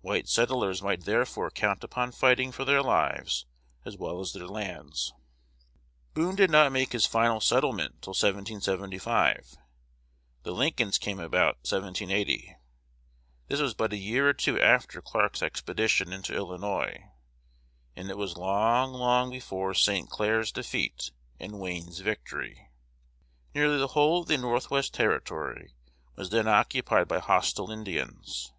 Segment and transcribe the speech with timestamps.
[0.00, 3.46] White settlers might therefore count upon fighting for their lives
[3.84, 5.12] as well as their lands.
[6.14, 9.54] Boone did not make his final settlement till 1775.
[10.42, 12.56] The Lincolns came about 1780.
[13.46, 17.10] This was but a year or two after Clark's expedition into Illinois;
[17.94, 20.10] and it was long, long before St.
[20.10, 22.68] Clair's defeat and Wayne's victory.
[23.54, 25.70] Nearly the whole of the north west territory
[26.16, 28.52] was then occupied by hostile Indians.